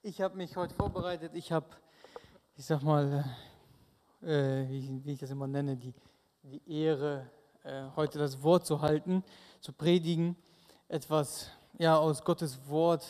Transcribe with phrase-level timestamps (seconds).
[0.00, 1.32] Ich habe mich heute vorbereitet.
[1.34, 1.66] Ich habe,
[2.54, 3.24] ich sag mal,
[4.22, 5.92] äh, wie, wie, ich das immer nenne, die,
[6.44, 7.28] die Ehre,
[7.64, 9.24] äh, heute das Wort zu halten,
[9.60, 10.36] zu predigen,
[10.86, 13.04] etwas ja, aus Gottes Wort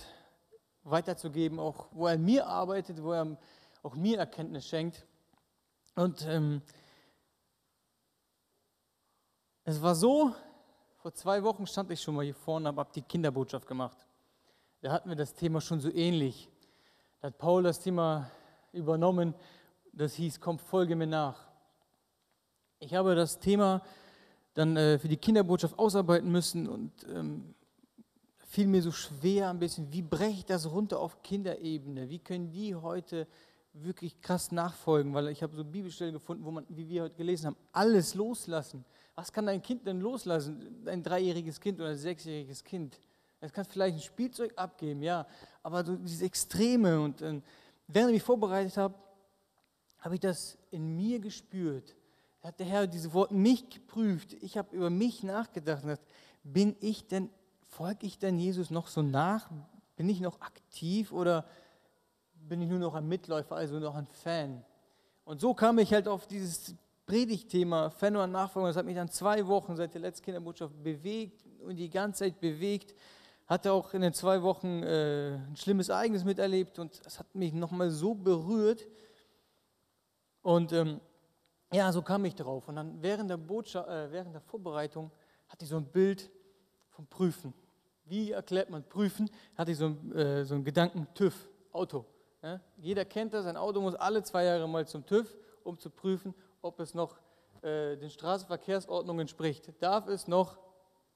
[0.82, 3.36] weiterzugeben, auch wo er mir arbeitet, wo er
[3.82, 5.04] auch mir Erkenntnis schenkt.
[5.94, 6.62] Und ähm,
[9.64, 10.34] es war so,
[10.96, 14.06] vor zwei Wochen stand ich schon mal hier vorne, habe die Kinderbotschaft gemacht.
[14.80, 16.48] Da hatten wir das Thema schon so ähnlich.
[17.20, 18.30] Da hat Paul das Thema
[18.72, 19.34] übernommen,
[19.92, 21.48] das hieß, komm, folge mir nach.
[22.78, 23.82] Ich habe das Thema
[24.54, 27.56] dann äh, für die Kinderbotschaft ausarbeiten müssen und ähm,
[28.46, 32.08] fiel mir so schwer ein bisschen, wie breche ich das runter auf Kinderebene?
[32.08, 33.26] Wie können die heute
[33.72, 35.12] wirklich krass nachfolgen?
[35.12, 38.84] Weil ich habe so Bibelstellen gefunden, wo man, wie wir heute gelesen haben, alles loslassen.
[39.16, 40.86] Was kann dein Kind denn loslassen?
[40.86, 43.00] Ein dreijähriges Kind oder ein sechsjähriges Kind?
[43.40, 45.26] Es kann vielleicht ein Spielzeug abgeben, ja,
[45.62, 47.00] aber so diese Extreme.
[47.00, 47.40] Und äh,
[47.86, 48.94] während ich mich vorbereitet habe,
[49.98, 51.96] habe ich das in mir gespürt.
[52.40, 54.34] Da hat der Herr diese Worte mich geprüft.
[54.40, 56.08] Ich habe über mich nachgedacht und gesagt,
[56.42, 57.30] bin ich denn,
[57.66, 59.50] folge ich denn Jesus noch so nach?
[59.96, 61.44] Bin ich noch aktiv oder
[62.34, 64.64] bin ich nur noch ein Mitläufer, also noch ein Fan?
[65.24, 68.68] Und so kam ich halt auf dieses Predigtthema Fan und Nachfolger.
[68.68, 72.40] Das hat mich dann zwei Wochen seit der letzten Kinderbotschaft bewegt und die ganze Zeit
[72.40, 72.94] bewegt.
[73.48, 77.54] Hatte auch in den zwei Wochen äh, ein schlimmes Ereignis miterlebt und es hat mich
[77.54, 78.86] nochmal so berührt.
[80.42, 81.00] Und ähm,
[81.72, 82.68] ja, so kam ich drauf.
[82.68, 85.10] Und dann während der, Botschaft, äh, während der Vorbereitung
[85.48, 86.30] hatte ich so ein Bild
[86.90, 87.54] vom Prüfen.
[88.04, 89.30] Wie erklärt man Prüfen?
[89.56, 92.04] Hatte ich so, äh, so einen Gedanken TÜV, Auto.
[92.42, 92.60] Ja?
[92.76, 96.34] Jeder kennt das, ein Auto muss alle zwei Jahre mal zum TÜV, um zu prüfen,
[96.60, 97.18] ob es noch
[97.62, 99.72] äh, den Straßenverkehrsordnungen entspricht.
[99.80, 100.58] Darf es noch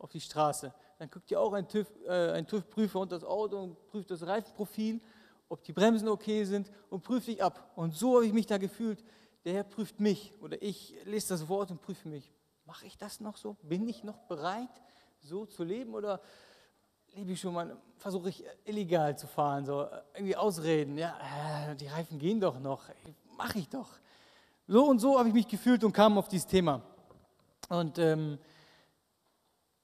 [0.03, 0.75] auf die Straße?
[0.99, 5.01] Dann guckt ja auch ein TÜV-Prüfer äh, TÜV unter das Auto und prüft das Reifenprofil,
[5.49, 7.73] ob die Bremsen okay sind und prüft dich ab.
[7.75, 9.03] Und so habe ich mich da gefühlt.
[9.45, 12.31] Der Herr prüft mich oder ich lese das Wort und prüfe mich.
[12.67, 13.57] Mache ich das noch so?
[13.63, 14.71] Bin ich noch bereit,
[15.21, 16.21] so zu leben oder
[17.15, 21.87] lebe ich schon mal, versuche ich illegal zu fahren, so irgendwie Ausreden, ja, äh, die
[21.87, 22.85] Reifen gehen doch noch,
[23.37, 23.89] mache ich doch.
[24.67, 26.83] So und so habe ich mich gefühlt und kam auf dieses Thema.
[27.69, 28.39] Und ähm,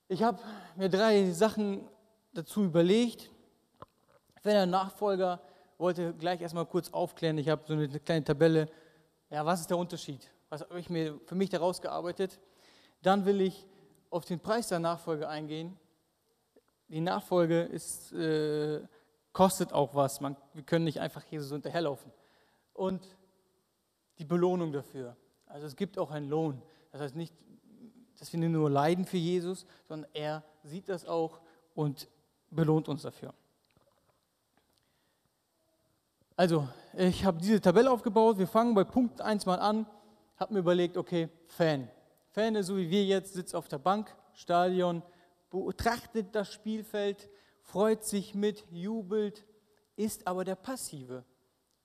[0.09, 0.39] ich habe
[0.77, 1.87] mir drei Sachen
[2.33, 3.31] dazu überlegt.
[4.43, 5.41] Wenn ein Nachfolger
[5.77, 8.69] wollte gleich erstmal kurz aufklären, ich habe so eine kleine Tabelle,
[9.31, 10.31] ja, was ist der Unterschied?
[10.49, 12.41] Was habe ich mir für mich daraus gearbeitet?
[13.03, 13.67] Dann will ich
[14.09, 15.79] auf den Preis der Nachfolge eingehen.
[16.89, 18.81] Die Nachfolge ist, äh,
[19.33, 20.23] kostet auch was.
[20.23, 22.11] Man, wir können nicht einfach so hinterherlaufen.
[22.73, 23.07] Und
[24.19, 25.17] die Belohnung dafür.
[25.45, 26.63] Also es gibt auch einen Lohn.
[26.93, 27.35] Das heißt nicht,
[28.19, 31.41] dass wir nur leiden für Jesus, sondern er sieht das auch
[31.75, 32.09] und
[32.51, 33.33] belohnt uns dafür.
[36.37, 38.39] Also, ich habe diese Tabelle aufgebaut.
[38.39, 39.87] Wir fangen bei Punkt 1 mal an.
[40.37, 41.91] Habe mir überlegt, okay, Fan.
[42.31, 45.03] Fan ist so wie wir jetzt, sitzt auf der Bank, Stadion,
[45.51, 47.29] betrachtet das Spielfeld,
[47.63, 49.45] freut sich mit, jubelt,
[49.97, 51.25] ist aber der Passive.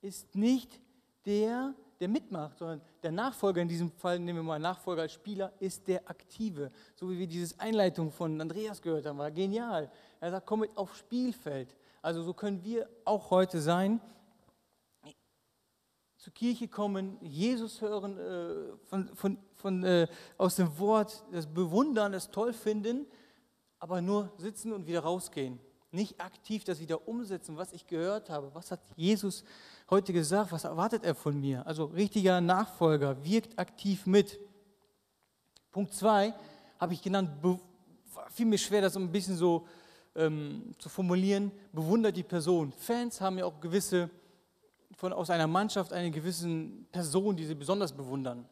[0.02, 0.80] Ist nicht
[1.26, 1.74] der,
[2.04, 5.88] der mitmacht, sondern der Nachfolger, in diesem Fall nehmen wir mal Nachfolger als Spieler, ist
[5.88, 6.70] der Aktive.
[6.96, 9.90] So wie wir diese Einleitung von Andreas gehört haben, war genial.
[10.20, 11.74] Er sagt, komm mit aufs Spielfeld.
[12.02, 14.02] Also so können wir auch heute sein,
[16.18, 22.12] zur Kirche kommen, Jesus hören, äh, von, von, von, äh, aus dem Wort, das bewundern,
[22.12, 23.06] das toll finden,
[23.80, 25.58] aber nur sitzen und wieder rausgehen.
[25.92, 28.54] Nicht aktiv das wieder umsetzen, was ich gehört habe.
[28.54, 29.46] Was hat Jesus
[29.90, 30.52] heute gesagt?
[30.52, 31.66] Was erwartet er von mir?
[31.66, 34.40] Also richtiger Nachfolger wirkt aktiv mit.
[35.72, 36.34] Punkt 2
[36.80, 37.30] habe ich genannt,
[38.30, 39.66] fiel mir schwer, das ein bisschen so
[40.16, 42.72] ähm, zu formulieren, bewundert die Person.
[42.72, 44.10] Fans haben ja auch gewisse,
[44.96, 46.48] von, aus einer Mannschaft eine gewisse
[46.92, 48.48] Person, die sie besonders bewundern.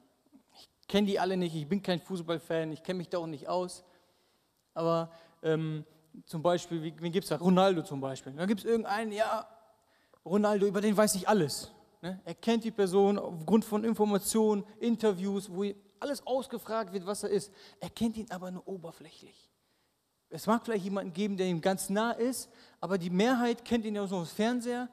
[0.53, 3.47] Ich kenne die alle nicht, ich bin kein Fußballfan, ich kenne mich da auch nicht
[3.47, 3.83] aus.
[4.73, 5.11] Aber
[5.43, 5.85] ähm,
[6.25, 7.37] zum Beispiel, wie, wen gibt es da?
[7.37, 8.33] Ronaldo zum Beispiel.
[8.33, 9.47] Dann gibt es irgendeinen, ja,
[10.25, 11.71] Ronaldo, über den weiß ich alles.
[12.01, 12.19] Ne?
[12.25, 15.65] Er kennt die Person aufgrund von Informationen, Interviews, wo
[15.99, 17.51] alles ausgefragt wird, was er ist.
[17.79, 19.49] Er kennt ihn aber nur oberflächlich.
[20.29, 23.95] Es mag vielleicht jemanden geben, der ihm ganz nah ist, aber die Mehrheit kennt ihn
[23.95, 24.89] ja aus dem Fernseher,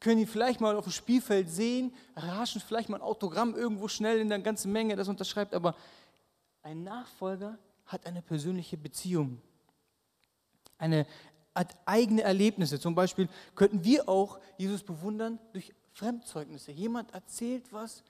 [0.00, 4.20] können ihn vielleicht mal auf dem Spielfeld sehen, raschen vielleicht mal ein Autogramm irgendwo schnell
[4.20, 5.74] in der ganzen Menge, das unterschreibt, aber
[6.62, 9.42] ein Nachfolger hat eine persönliche Beziehung
[10.78, 11.06] eine
[11.84, 12.78] eigene Erlebnisse.
[12.78, 16.72] Zum Beispiel könnten wir auch Jesus bewundern durch Fremdzeugnisse.
[16.72, 18.04] Jemand erzählt was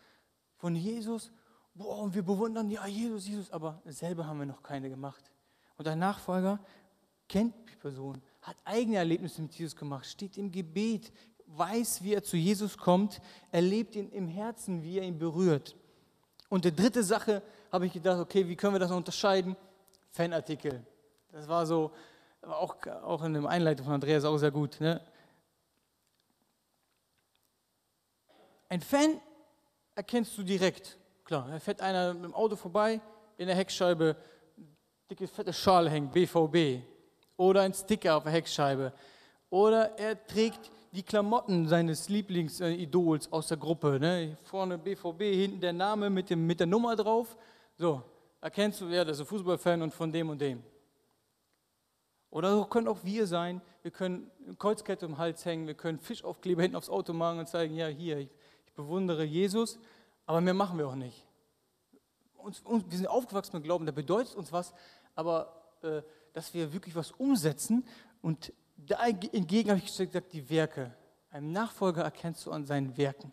[0.56, 1.30] von Jesus,
[1.74, 5.30] boah, und wir bewundern, ja, Jesus, Jesus, aber selber haben wir noch keine gemacht.
[5.76, 6.58] Und ein Nachfolger
[7.28, 11.12] kennt die Person, hat eigene Erlebnisse mit Jesus gemacht, steht im Gebet,
[11.46, 13.20] weiß, wie er zu Jesus kommt,
[13.50, 15.76] erlebt ihn im Herzen, wie er ihn berührt.
[16.48, 19.56] Und die dritte Sache habe ich gedacht, okay, wie können wir das unterscheiden?
[20.10, 20.84] Fanartikel.
[21.30, 21.92] Das war so,
[22.42, 24.80] auch, auch in der Einleitung von Andreas auch sehr gut.
[24.80, 25.00] Ne?
[28.68, 29.20] Ein Fan
[29.94, 30.98] erkennst du direkt.
[31.24, 33.00] Klar, da fährt einer mit dem Auto vorbei,
[33.36, 34.16] in der Heckscheibe
[35.10, 36.82] dicke, fette Schale hängt, BVB.
[37.36, 38.92] Oder ein Sticker auf der Heckscheibe.
[39.50, 43.98] Oder er trägt die Klamotten seines Lieblingsidols aus der Gruppe.
[44.00, 44.36] Ne?
[44.42, 47.36] Vorne BVB, hinten der Name mit, dem, mit der Nummer drauf.
[47.76, 48.02] So,
[48.40, 50.62] erkennst du, ja, das ist ein Fußballfan und von dem und dem.
[52.30, 53.60] Oder so können auch wir sein.
[53.82, 57.38] Wir können eine Kreuzkette um den Hals hängen, wir können Fischaufkleber hinten aufs Auto machen
[57.38, 58.30] und zeigen, ja, hier, ich,
[58.66, 59.78] ich bewundere Jesus,
[60.26, 61.24] aber mehr machen wir auch nicht.
[62.36, 64.74] Uns, uns, wir sind aufgewachsen mit Glauben, der bedeutet uns was,
[65.14, 66.02] aber äh,
[66.32, 67.84] dass wir wirklich was umsetzen
[68.20, 70.94] und dagegen habe ich gesagt, die Werke.
[71.30, 73.32] Ein Nachfolger erkennst du an seinen Werken,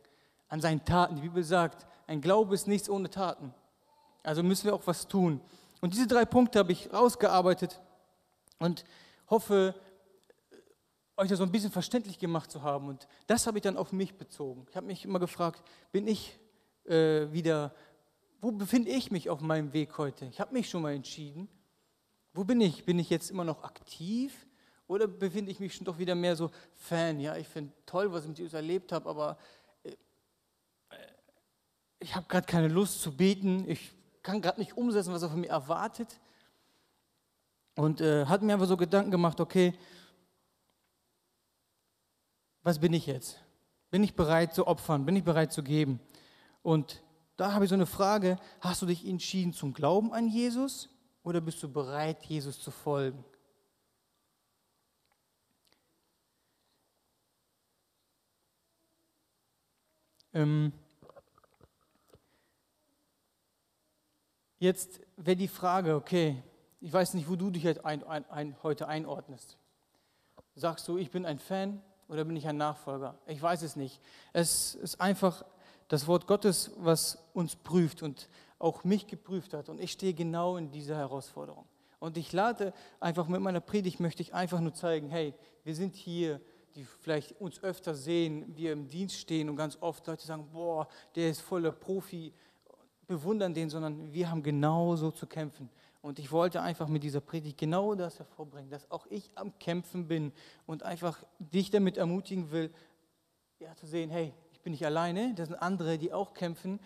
[0.50, 1.16] an seinen Taten.
[1.16, 3.54] Die Bibel sagt, ein Glaube ist nichts ohne Taten.
[4.24, 5.40] Also müssen wir auch was tun.
[5.82, 7.80] Und diese drei Punkte habe ich rausgearbeitet
[8.60, 8.86] und
[9.30, 9.76] hoffe,
[11.18, 12.88] euch das so ein bisschen verständlich gemacht zu haben.
[12.88, 14.66] Und das habe ich dann auf mich bezogen.
[14.70, 16.38] Ich habe mich immer gefragt, bin ich
[16.86, 17.74] äh, wieder,
[18.42, 20.26] wo befinde ich mich auf meinem Weg heute?
[20.26, 21.48] Ich habe mich schon mal entschieden.
[22.34, 22.86] Wo bin ich?
[22.86, 24.46] Bin ich jetzt immer noch aktiv?
[24.88, 27.20] Oder befinde ich mich schon doch wieder mehr so Fan?
[27.20, 29.38] Ja, ich finde toll, was ich mit Jesus erlebt habe, aber
[29.84, 29.96] äh,
[32.00, 33.68] ich habe gerade keine Lust zu beten.
[33.70, 36.20] Ich kann gerade nicht umsetzen, was er von mir erwartet.
[37.76, 39.74] Und äh, hat mir einfach so Gedanken gemacht, okay,
[42.64, 43.40] was bin ich jetzt?
[43.92, 45.06] Bin ich bereit zu opfern?
[45.06, 46.00] Bin ich bereit zu geben?
[46.64, 47.04] Und
[47.38, 50.90] da habe ich so eine Frage, hast du dich entschieden zum Glauben an Jesus
[51.22, 53.24] oder bist du bereit, Jesus zu folgen?
[60.34, 60.74] Ähm,
[64.60, 66.44] jetzt wäre die Frage, okay,
[66.86, 69.58] ich weiß nicht, wo du dich heute einordnest.
[70.54, 73.18] Sagst du, ich bin ein Fan oder bin ich ein Nachfolger?
[73.26, 74.00] Ich weiß es nicht.
[74.34, 75.44] Es ist einfach
[75.88, 78.30] das Wort Gottes, was uns prüft und
[78.60, 79.68] auch mich geprüft hat.
[79.68, 81.66] Und ich stehe genau in dieser Herausforderung.
[81.98, 85.34] Und ich lade einfach mit meiner Predigt, möchte ich einfach nur zeigen, hey,
[85.64, 86.40] wir sind hier,
[86.76, 90.88] die vielleicht uns öfter sehen, wir im Dienst stehen und ganz oft Leute sagen, boah,
[91.16, 92.32] der ist voller Profi,
[93.08, 95.68] bewundern den, sondern wir haben genauso zu kämpfen.
[96.06, 100.08] Und ich wollte einfach mit dieser Predigt genau das hervorbringen, dass auch ich am Kämpfen
[100.08, 100.34] bin
[100.68, 102.72] und einfach dich damit ermutigen will,
[103.58, 106.80] ja, zu sehen, hey, ich bin nicht alleine, das sind andere, die auch kämpfen,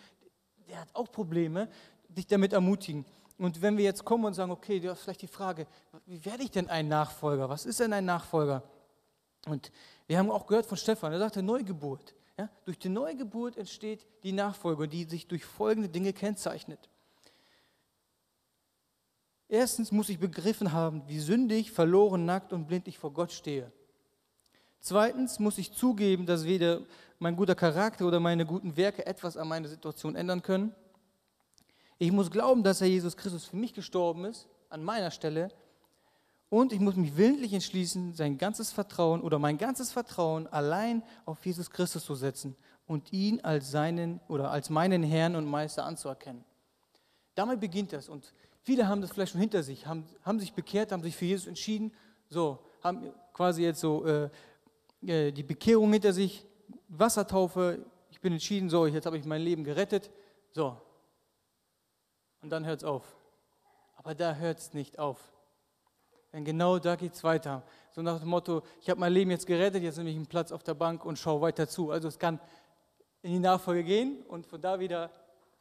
[0.70, 1.68] der hat auch Probleme,
[2.08, 3.04] dich damit ermutigen.
[3.36, 5.66] Und wenn wir jetzt kommen und sagen, okay, du hast vielleicht die Frage,
[6.06, 7.50] wie werde ich denn ein Nachfolger?
[7.50, 8.62] Was ist denn ein Nachfolger?
[9.46, 9.70] Und
[10.06, 12.14] wir haben auch gehört von Stefan, er sagte Neugeburt.
[12.38, 12.48] Ja?
[12.64, 16.88] Durch die Neugeburt entsteht die Nachfolge, die sich durch folgende Dinge kennzeichnet.
[19.52, 23.72] Erstens muss ich begriffen haben, wie sündig, verloren, nackt und blind ich vor Gott stehe.
[24.78, 26.82] Zweitens muss ich zugeben, dass weder
[27.18, 30.72] mein guter Charakter oder meine guten Werke etwas an meiner Situation ändern können.
[31.98, 35.48] Ich muss glauben, dass Herr Jesus Christus für mich gestorben ist, an meiner Stelle.
[36.48, 41.44] Und ich muss mich willentlich entschließen, sein ganzes Vertrauen oder mein ganzes Vertrauen allein auf
[41.44, 42.54] Jesus Christus zu setzen
[42.86, 46.44] und ihn als seinen oder als meinen Herrn und Meister anzuerkennen.
[47.34, 48.08] Damit beginnt das.
[48.08, 51.24] Und Viele haben das vielleicht schon hinter sich, haben, haben sich bekehrt, haben sich für
[51.24, 51.92] Jesus entschieden,
[52.28, 54.30] so, haben quasi jetzt so äh,
[55.06, 56.46] äh, die Bekehrung hinter sich,
[56.88, 60.10] Wassertaufe, ich bin entschieden, so, jetzt habe ich mein Leben gerettet,
[60.52, 60.76] so.
[62.42, 63.04] Und dann hört es auf.
[63.96, 65.18] Aber da hört es nicht auf.
[66.32, 67.62] Denn genau da geht es weiter.
[67.90, 70.52] So nach dem Motto, ich habe mein Leben jetzt gerettet, jetzt nehme ich einen Platz
[70.52, 71.90] auf der Bank und schaue weiter zu.
[71.90, 72.38] Also es kann
[73.22, 75.10] in die Nachfolge gehen und von da wieder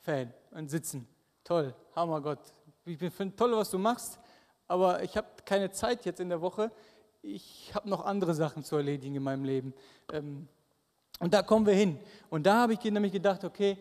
[0.02, 1.08] Fan und sitzen.
[1.44, 2.40] Toll, Hammer Gott,
[2.90, 4.20] ich finde toll, was du machst,
[4.68, 6.72] aber ich habe keine Zeit jetzt in der Woche.
[7.22, 9.74] Ich habe noch andere Sachen zu erledigen in meinem Leben.
[10.12, 10.48] Ähm,
[11.20, 12.00] und da kommen wir hin.
[12.30, 13.78] Und da habe ich nämlich gedacht, okay,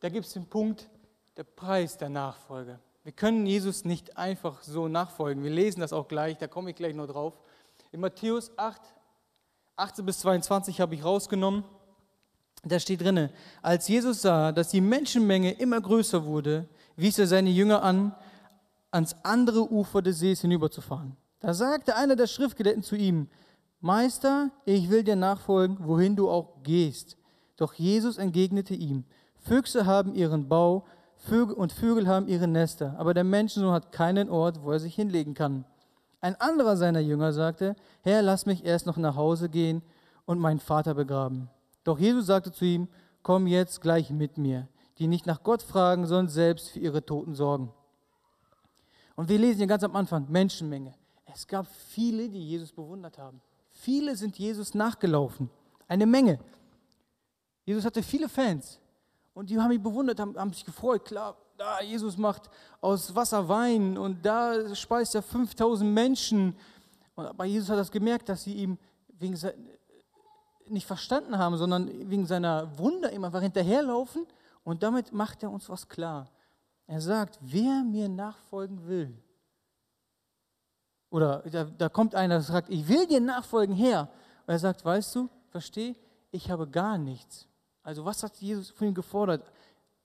[0.00, 0.88] da gibt es den Punkt,
[1.36, 2.78] der Preis der Nachfolge.
[3.02, 5.42] Wir können Jesus nicht einfach so nachfolgen.
[5.42, 7.34] Wir lesen das auch gleich, da komme ich gleich noch drauf.
[7.92, 8.80] In Matthäus 8,
[9.76, 11.64] 18 bis 22 habe ich rausgenommen.
[12.64, 13.30] Da steht drinne,
[13.62, 18.14] als Jesus sah, dass die Menschenmenge immer größer wurde, wies er seine Jünger an,
[18.96, 21.16] ans andere Ufer des Sees hinüberzufahren.
[21.40, 23.28] Da sagte einer der Schriftgelehrten zu ihm,
[23.80, 27.16] Meister, ich will dir nachfolgen, wohin du auch gehst.
[27.56, 29.04] Doch Jesus entgegnete ihm,
[29.36, 30.84] Füchse haben ihren Bau
[31.16, 34.94] Vögel und Vögel haben ihre Nester, aber der Menschensohn hat keinen Ort, wo er sich
[34.94, 35.64] hinlegen kann.
[36.20, 39.82] Ein anderer seiner Jünger sagte, Herr, lass mich erst noch nach Hause gehen
[40.24, 41.48] und meinen Vater begraben.
[41.84, 42.88] Doch Jesus sagte zu ihm,
[43.22, 47.34] komm jetzt gleich mit mir, die nicht nach Gott fragen, sondern selbst für ihre Toten
[47.34, 47.72] sorgen.
[49.16, 50.94] Und wir lesen hier ganz am Anfang, Menschenmenge.
[51.24, 53.40] Es gab viele, die Jesus bewundert haben.
[53.70, 55.50] Viele sind Jesus nachgelaufen.
[55.88, 56.38] Eine Menge.
[57.64, 58.78] Jesus hatte viele Fans.
[59.34, 61.04] Und die haben ihn bewundert, haben, haben sich gefreut.
[61.04, 62.48] Klar, da Jesus macht
[62.80, 66.56] aus Wasser Wein und da speist er 5000 Menschen.
[67.14, 68.78] Aber Jesus hat das gemerkt, dass sie ihm
[69.18, 69.38] wegen
[70.68, 74.26] nicht verstanden haben, sondern wegen seiner Wunder immer einfach hinterherlaufen.
[74.64, 76.28] Und damit macht er uns was klar.
[76.86, 79.22] Er sagt, wer mir nachfolgen will,
[81.10, 84.02] oder da, da kommt einer, der sagt, ich will dir nachfolgen, Herr.
[84.46, 85.96] Und er sagt, weißt du, versteh,
[86.30, 87.48] ich habe gar nichts.
[87.82, 89.44] Also was hat Jesus von ihm gefordert?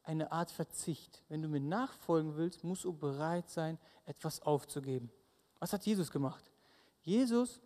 [0.03, 1.23] Eine Art Verzicht.
[1.27, 5.11] Wenn du mir nachfolgen willst, musst du bereit sein, etwas aufzugeben.
[5.59, 6.51] Was hat Jesus gemacht?
[7.01, 7.59] Jesus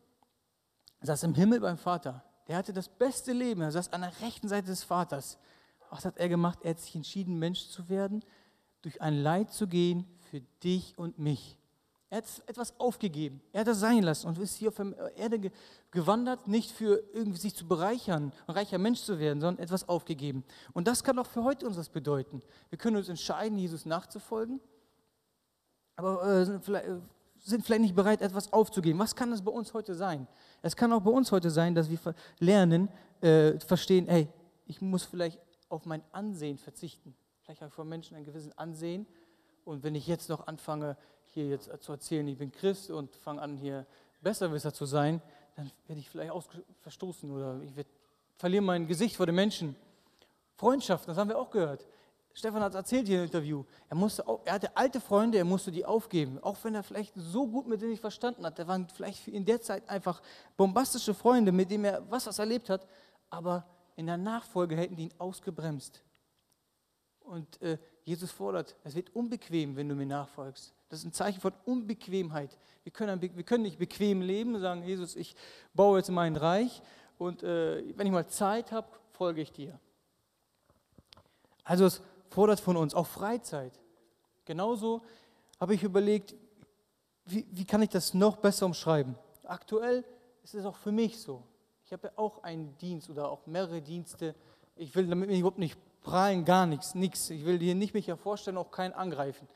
[1.01, 2.23] saß im Himmel beim Vater.
[2.47, 3.61] Der hatte das beste Leben.
[3.61, 5.37] Er saß an der rechten Seite des Vaters.
[5.89, 6.59] Was hat er gemacht?
[6.63, 8.23] Er hat sich entschieden, Mensch zu werden,
[8.85, 11.57] durch ein Leid zu gehen für dich und mich.
[12.09, 13.41] Er hat etwas aufgegeben.
[13.51, 15.51] Er hat das sein lassen und ist hier auf der Erde
[15.89, 20.43] gewandert, nicht für irgendwie sich zu bereichern, ein reicher Mensch zu werden, sondern etwas aufgegeben.
[20.73, 22.41] Und das kann auch für heute uns was bedeuten.
[22.69, 24.61] Wir können uns entscheiden, Jesus nachzufolgen,
[25.95, 26.99] aber äh, sind, vielleicht, äh,
[27.39, 28.99] sind vielleicht nicht bereit, etwas aufzugeben.
[28.99, 30.27] Was kann das bei uns heute sein?
[30.61, 31.99] Es kann auch bei uns heute sein, dass wir
[32.39, 32.87] lernen,
[33.21, 34.29] äh, verstehen, hey,
[34.67, 35.39] ich muss vielleicht
[35.69, 37.15] auf mein Ansehen verzichten.
[37.45, 39.05] Vielleicht habe ich von Menschen ein gewisses Ansehen.
[39.65, 40.97] Und wenn ich jetzt noch anfange,
[41.27, 43.85] hier jetzt zu erzählen, ich bin Christ und fange an, hier
[44.21, 45.21] Besserwisser zu sein,
[45.55, 46.31] dann werde ich vielleicht
[46.81, 47.71] verstoßen oder ich
[48.37, 49.75] verliere mein Gesicht vor den Menschen.
[50.55, 51.85] Freundschaft, das haben wir auch gehört.
[52.33, 53.63] Stefan hat es erzählt hier im Interview.
[53.89, 56.39] Er, musste er hatte alte Freunde, er musste die aufgeben.
[56.41, 58.57] Auch wenn er vielleicht so gut mit denen nicht verstanden hat.
[58.57, 60.21] Der waren vielleicht in der Zeit einfach
[60.57, 62.87] bombastische Freunde, mit denen er was, was erlebt hat.
[63.29, 66.01] Aber in der Nachfolge hätten die ihn ausgebremst.
[67.25, 70.73] Und äh, Jesus fordert, es wird unbequem, wenn du mir nachfolgst.
[70.89, 72.57] Das ist ein Zeichen von Unbequemheit.
[72.83, 75.35] Wir können, wir können nicht bequem leben und sagen, Jesus, ich
[75.73, 76.81] baue jetzt mein Reich
[77.17, 79.79] und äh, wenn ich mal Zeit habe, folge ich dir.
[81.63, 83.73] Also es fordert von uns auch Freizeit.
[84.45, 85.01] Genauso
[85.59, 86.35] habe ich überlegt,
[87.25, 89.15] wie, wie kann ich das noch besser umschreiben?
[89.43, 90.05] Aktuell
[90.43, 91.41] ist es auch für mich so.
[91.85, 94.35] Ich habe ja auch einen Dienst oder auch mehrere Dienste.
[94.75, 97.29] Ich will damit überhaupt nicht prahlen, gar nichts, nichts.
[97.31, 99.47] Ich will hier nicht mich ja vorstellen, auch keinen angreifen.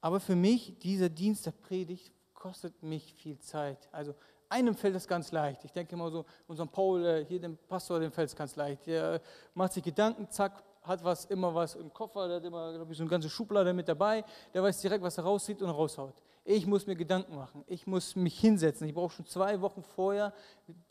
[0.00, 3.88] Aber für mich, dieser Dienst der Predigt kostet mich viel Zeit.
[3.92, 4.14] Also
[4.48, 5.64] einem fällt es ganz leicht.
[5.64, 8.86] Ich denke immer so, unserem Paul, äh, hier dem Pastor, dem fällt es ganz leicht.
[8.86, 9.20] Der
[9.54, 12.98] macht sich Gedanken, zack, hat was, immer was im Koffer, der hat immer, glaube ich,
[12.98, 16.14] so eine ganze Schublade mit dabei, der weiß direkt, was er rauszieht und raushaut.
[16.46, 18.86] Ich muss mir Gedanken machen, ich muss mich hinsetzen.
[18.86, 20.34] Ich brauche schon zwei Wochen vorher,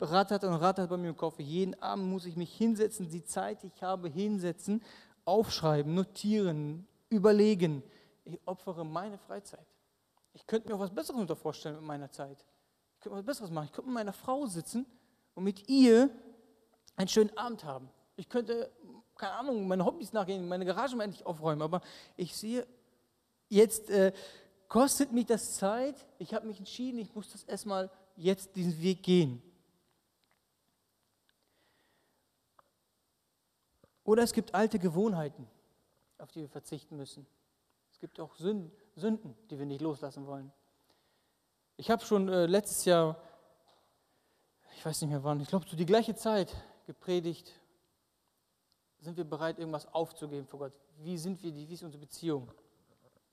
[0.00, 1.42] rattert und rattert bei mir im Koffer.
[1.42, 4.82] Jeden Abend muss ich mich hinsetzen, die Zeit, die ich habe, hinsetzen,
[5.24, 7.84] aufschreiben, notieren, überlegen
[8.24, 9.66] ich opfere meine Freizeit.
[10.32, 12.44] Ich könnte mir auch was Besseres unter vorstellen mit meiner Zeit.
[12.94, 13.66] Ich könnte was Besseres machen.
[13.66, 14.86] Ich könnte mit meiner Frau sitzen
[15.34, 16.10] und mit ihr
[16.96, 17.90] einen schönen Abend haben.
[18.16, 18.70] Ich könnte,
[19.16, 21.62] keine Ahnung, meine Hobbys nachgehen, meine Garage endlich aufräumen.
[21.62, 21.80] Aber
[22.16, 22.66] ich sehe,
[23.48, 24.12] jetzt äh,
[24.74, 25.94] kostet mich das Zeit.
[26.18, 29.42] Ich habe mich entschieden, ich muss das erstmal jetzt diesen Weg gehen.
[34.02, 35.46] Oder es gibt alte Gewohnheiten,
[36.18, 37.26] auf die wir verzichten müssen
[38.04, 40.52] gibt auch Sünden, die wir nicht loslassen wollen.
[41.78, 43.18] Ich habe schon äh, letztes Jahr,
[44.76, 46.54] ich weiß nicht mehr wann, ich glaube zu die gleiche Zeit
[46.84, 47.50] gepredigt,
[49.00, 50.72] sind wir bereit, irgendwas aufzugeben vor Gott?
[50.98, 52.52] Wie sind wir, wie ist unsere Beziehung?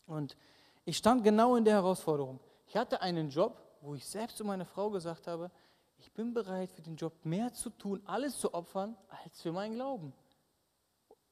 [0.06, 0.38] Und
[0.86, 2.40] ich stand genau in der Herausforderung.
[2.68, 5.52] Ich hatte einen Job, wo ich selbst zu meiner Frau gesagt habe,
[5.98, 9.76] ich bin bereit für den Job mehr zu tun, alles zu opfern, als für meinen
[9.76, 10.14] Glauben.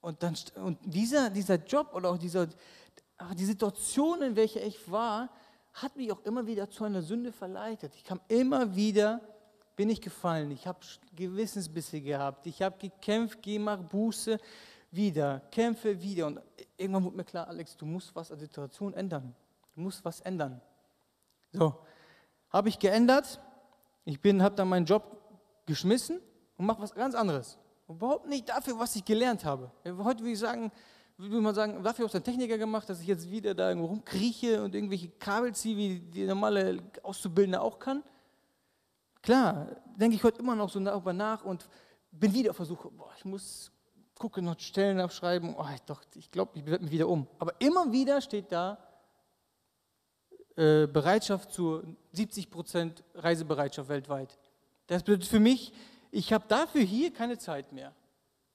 [0.01, 2.47] Und, dann, und dieser, dieser Job oder auch dieser,
[3.35, 5.29] die Situation, in welcher ich war,
[5.73, 7.95] hat mich auch immer wieder zu einer Sünde verleitet.
[7.95, 9.21] Ich kam immer wieder,
[9.75, 10.51] bin ich gefallen.
[10.51, 10.79] Ich habe
[11.15, 12.45] Gewissensbisse gehabt.
[12.47, 14.37] Ich habe gekämpft, gemacht, Buße,
[14.91, 16.27] wieder, kämpfe wieder.
[16.27, 16.39] Und
[16.79, 19.35] irgendwann wurde mir klar, Alex, du musst was an der Situation ändern.
[19.75, 20.61] Du musst was ändern.
[21.51, 21.75] So,
[22.49, 23.39] habe ich geändert.
[24.05, 25.03] Ich habe dann meinen Job
[25.65, 26.19] geschmissen
[26.57, 27.57] und mache was ganz anderes.
[27.87, 29.71] Überhaupt nicht dafür, was ich gelernt habe.
[29.85, 30.71] Heute würde ich sagen,
[31.17, 33.87] würde man sagen, dafür hast du einen Techniker gemacht, dass ich jetzt wieder da irgendwo
[33.87, 38.03] rumkrieche und irgendwelche Kabel ziehe, wie die normale Auszubildende auch kann.
[39.21, 39.67] Klar,
[39.97, 41.67] denke ich heute immer noch so darüber nach und
[42.11, 43.71] bin wieder auf Versuche, boah, ich muss
[44.19, 47.25] gucken, noch Stellen abschreiben, oh, doch, ich glaube, ich werde mich wieder um.
[47.39, 48.77] Aber immer wieder steht da
[50.55, 51.83] äh, Bereitschaft zur
[52.13, 54.37] 70% Reisebereitschaft weltweit.
[54.87, 55.71] Das bedeutet für mich,
[56.11, 57.93] ich habe dafür hier keine Zeit mehr.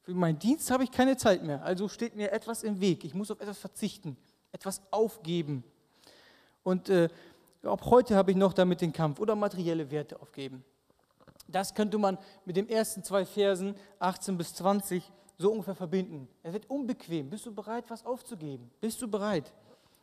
[0.03, 1.63] Für meinen Dienst habe ich keine Zeit mehr.
[1.63, 3.03] Also steht mir etwas im Weg.
[3.03, 4.17] Ich muss auf etwas verzichten,
[4.51, 5.63] etwas aufgeben.
[6.61, 7.09] Und äh,
[7.63, 10.63] auch heute habe ich noch damit den Kampf oder materielle Werte aufgeben.
[11.47, 16.27] Das könnte man mit den ersten zwei Versen 18 bis 20 so ungefähr verbinden.
[16.43, 17.29] Es wird unbequem.
[17.29, 18.71] Bist du bereit, was aufzugeben?
[18.79, 19.51] Bist du bereit?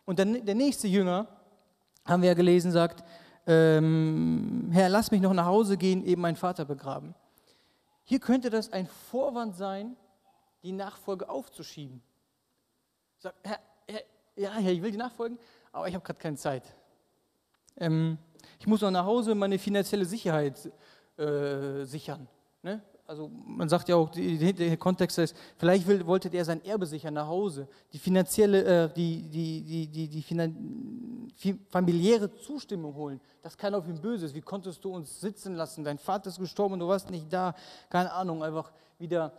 [0.05, 1.27] Und dann der nächste Jünger,
[2.05, 3.05] haben wir ja gelesen, sagt,
[3.47, 7.15] ähm, Herr, lass mich noch nach Hause gehen, eben meinen Vater begraben.
[8.05, 9.97] Hier könnte das ein Vorwand sein,
[10.63, 12.03] die Nachfolge aufzuschieben.
[13.19, 13.59] Sagt, Herr,
[13.89, 14.03] Herr,
[14.37, 15.39] ja, Herr, ich will die nachfolgen,
[15.73, 16.65] aber ich habe gerade keine Zeit.
[17.77, 18.19] Ähm,
[18.59, 20.71] ich muss noch nach Hause meine finanzielle Sicherheit
[21.17, 22.29] äh, sichern.
[22.63, 22.81] Ne?
[23.13, 27.13] Also man sagt ja auch, der Kontext ist, vielleicht will, wollte er sein Erbe sichern
[27.13, 27.69] nach Hause.
[27.93, 31.29] Die finanzielle, äh, die, die, die, die, finan,
[31.69, 34.35] familiäre Zustimmung holen, dass keiner auf ihn böse ist.
[34.35, 35.85] Wie konntest du uns sitzen lassen?
[35.85, 37.55] Dein Vater ist gestorben und du warst nicht da.
[37.91, 39.39] Keine Ahnung, einfach wieder,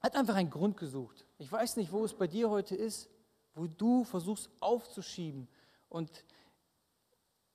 [0.00, 1.24] hat einfach einen Grund gesucht.
[1.38, 3.08] Ich weiß nicht, wo es bei dir heute ist,
[3.54, 5.48] wo du versuchst aufzuschieben.
[5.88, 6.10] Und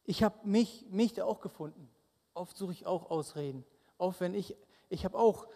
[0.04, 1.92] ich habe mich, mich da auch gefunden.
[2.34, 3.64] Oft suche ich auch Ausreden.
[4.00, 4.56] Auch wenn ich,
[4.94, 5.48] ich habe auch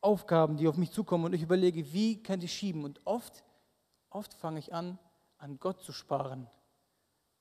[0.00, 2.84] Aufgaben, die auf mich zukommen und ich überlege, wie kann ich schieben.
[2.84, 3.44] Und oft,
[4.10, 4.98] oft fange ich an,
[5.38, 6.48] an Gott zu sparen.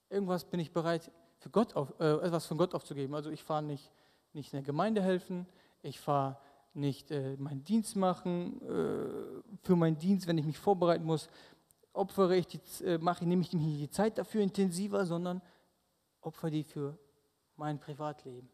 [0.10, 3.14] Irgendwas bin ich bereit, für Gott auf, äh, etwas von Gott aufzugeben.
[3.14, 3.92] Also ich fahre nicht,
[4.34, 5.46] nicht in der Gemeinde helfen,
[5.82, 6.38] ich fahre
[6.74, 11.28] nicht äh, meinen Dienst machen, äh, für meinen Dienst, wenn ich mich vorbereiten muss,
[11.94, 15.42] opfere ich die, äh, mache, nehme ich nicht die Zeit dafür intensiver, sondern
[16.22, 16.98] opfere die für
[17.56, 18.50] mein Privatleben.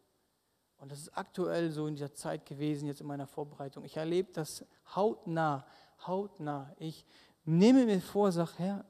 [0.78, 3.84] Und das ist aktuell so in dieser Zeit gewesen, jetzt in meiner Vorbereitung.
[3.84, 4.64] Ich erlebe das
[4.94, 5.66] hautnah,
[6.06, 6.74] hautnah.
[6.78, 7.06] Ich
[7.44, 8.84] nehme mir vor, sage, Herr,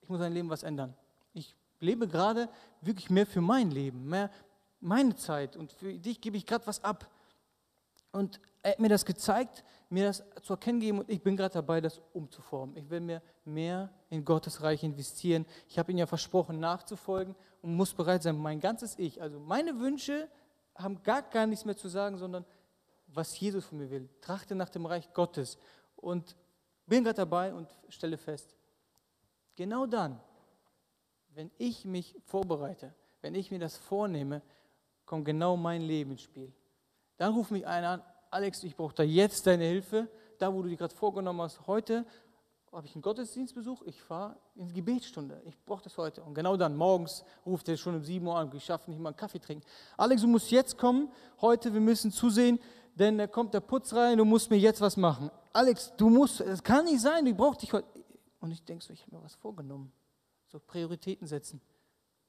[0.00, 0.94] ich muss mein Leben was ändern.
[1.32, 2.48] Ich lebe gerade
[2.80, 4.30] wirklich mehr für mein Leben, mehr
[4.80, 7.08] meine Zeit und für dich gebe ich gerade was ab.
[8.12, 11.54] Und er hat mir das gezeigt, mir das zu erkennen gegeben und ich bin gerade
[11.54, 12.76] dabei, das umzuformen.
[12.76, 15.46] Ich will mir mehr in Gottes Reich investieren.
[15.68, 19.78] Ich habe ihm ja versprochen, nachzufolgen und muss bereit sein, mein ganzes Ich, also meine
[19.80, 20.28] Wünsche
[20.82, 22.44] haben gar, gar nichts mehr zu sagen, sondern
[23.06, 24.08] was Jesus von mir will.
[24.20, 25.58] Trachte nach dem Reich Gottes
[25.96, 26.36] und
[26.86, 28.54] bin gerade dabei und stelle fest,
[29.56, 30.20] genau dann,
[31.34, 34.42] wenn ich mich vorbereite, wenn ich mir das vornehme,
[35.06, 36.52] kommt genau mein Leben ins Spiel.
[37.16, 40.68] Dann ruft mich einer an, Alex, ich brauche da jetzt deine Hilfe, da wo du
[40.68, 42.06] die gerade vorgenommen hast, heute
[42.72, 45.42] habe ich einen Gottesdienstbesuch, ich fahre in die Gebetsstunde.
[45.44, 46.22] Ich brauche das heute.
[46.22, 49.10] Und genau dann, morgens ruft er schon um 7 Uhr an, ich schaffe nicht mal
[49.10, 49.66] einen Kaffee trinken.
[49.96, 52.60] Alex, du musst jetzt kommen, heute, wir müssen zusehen,
[52.94, 55.30] denn da kommt der Putz rein, du musst mir jetzt was machen.
[55.52, 57.88] Alex, du musst, es kann nicht sein, ich brauche dich heute.
[58.40, 59.92] Und ich denke so, ich habe mir was vorgenommen.
[60.46, 61.60] So Prioritäten setzen.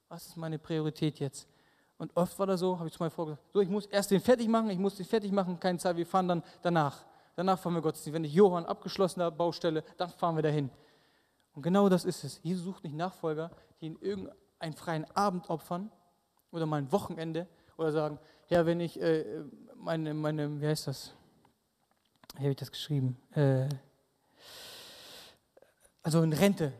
[0.10, 1.48] Was ist meine Priorität jetzt?
[1.98, 4.10] Und oft war das so, habe ich zu meiner Frau gesagt, so, ich muss erst
[4.10, 7.06] den fertig machen, ich muss den fertig machen, keine Zeit, wir fahren dann danach.
[7.42, 8.14] Danach fahren wir Gottesdienst.
[8.14, 10.70] Wenn ich Johann abgeschlossener Baustelle, dann fahren wir dahin.
[11.54, 12.40] Und genau das ist es.
[12.44, 13.50] Jesus sucht nicht Nachfolger,
[13.80, 15.90] die in irgendeinen freien Abend opfern
[16.52, 19.26] oder mal ein Wochenende oder sagen, ja, wenn ich äh,
[19.74, 21.16] meine, meine, wie heißt das?
[22.34, 23.18] Hier habe ich das geschrieben.
[23.32, 23.68] Äh,
[26.04, 26.74] also in Rente,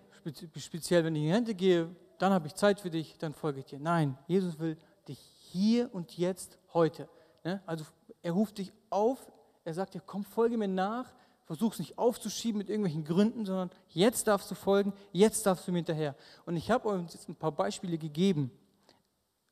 [0.58, 3.66] speziell wenn ich in Rente gehe, dann habe ich Zeit für dich, dann folge ich
[3.66, 3.80] dir.
[3.80, 5.18] Nein, Jesus will dich
[5.50, 7.10] hier und jetzt heute.
[7.44, 7.64] Ne?
[7.66, 7.84] Also
[8.22, 9.32] er ruft dich auf,
[9.64, 11.14] er sagt dir, komm, folge mir nach,
[11.46, 15.72] versuch es nicht aufzuschieben mit irgendwelchen Gründen, sondern jetzt darfst du folgen, jetzt darfst du
[15.72, 16.16] mir hinterher.
[16.46, 18.52] Und ich habe euch jetzt ein paar Beispiele gegeben.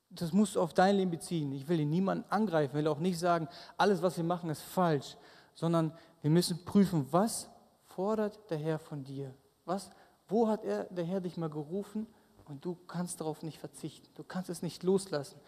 [0.10, 1.52] Das musst du auf dein Leben beziehen.
[1.52, 5.18] Ich will hier niemanden angreifen, will auch nicht sagen, alles, was wir machen, ist falsch,
[5.54, 7.50] sondern wir müssen prüfen, was
[7.84, 9.34] fordert der Herr von dir?
[9.66, 9.90] Was,
[10.28, 12.08] wo hat er, der Herr dich mal gerufen
[12.46, 14.08] und du kannst darauf nicht verzichten.
[14.16, 15.40] Du kannst es nicht loslassen.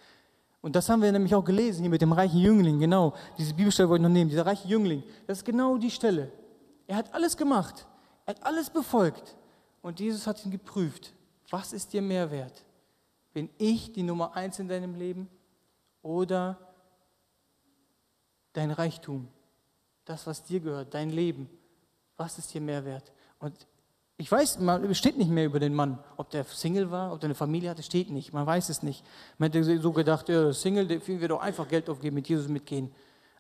[0.62, 3.16] Und das haben wir nämlich auch gelesen hier mit dem reichen Jüngling, genau.
[3.38, 4.30] Diese Bibelstelle wollte ich noch nehmen.
[4.30, 6.32] Dieser reiche Jüngling, das ist genau die Stelle.
[6.88, 7.88] Er hat alles gemacht.
[8.26, 9.36] Er hat alles befolgt.
[9.82, 11.14] Und Jesus hat ihn geprüft.
[11.50, 12.64] Was ist dir mehr wert?
[13.34, 15.28] Bin ich die Nummer eins in deinem Leben
[16.04, 16.58] oder
[18.54, 19.28] dein Reichtum?
[20.06, 21.50] Das, was dir gehört, dein Leben.
[22.18, 23.12] Was ist dir mehr wert?
[23.40, 23.68] Und
[24.22, 27.30] ich weiß, man steht nicht mehr über den Mann, ob der Single war, ob der
[27.30, 28.32] eine Familie hatte, steht nicht.
[28.34, 29.04] Man weiß es nicht.
[29.40, 32.92] Man hätte so gedacht, ja, Single, der wir doch einfach Geld aufgeben, mit Jesus mitgehen.